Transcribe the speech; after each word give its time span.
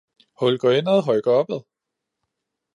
Hul 0.43 0.57
går 0.63 0.71
indad, 0.77 1.03
høj 1.09 1.21
går 1.29 1.37
opad! 1.43 1.63